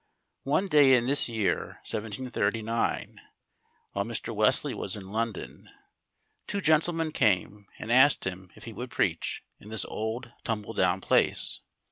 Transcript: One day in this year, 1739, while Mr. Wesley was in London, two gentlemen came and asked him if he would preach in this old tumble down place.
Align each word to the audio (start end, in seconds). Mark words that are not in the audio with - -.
One 0.45 0.65
day 0.65 0.95
in 0.95 1.05
this 1.05 1.29
year, 1.29 1.79
1739, 1.87 3.21
while 3.91 4.03
Mr. 4.03 4.33
Wesley 4.33 4.73
was 4.73 4.95
in 4.95 5.11
London, 5.11 5.69
two 6.47 6.59
gentlemen 6.59 7.11
came 7.11 7.67
and 7.77 7.91
asked 7.91 8.23
him 8.23 8.49
if 8.55 8.63
he 8.63 8.73
would 8.73 8.89
preach 8.89 9.43
in 9.59 9.69
this 9.69 9.85
old 9.85 10.31
tumble 10.43 10.73
down 10.73 11.01
place. 11.01 11.59